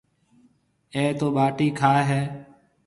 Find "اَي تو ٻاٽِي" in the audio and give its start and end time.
0.93-1.67